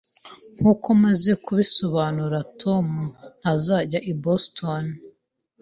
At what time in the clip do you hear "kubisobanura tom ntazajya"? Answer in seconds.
1.43-3.99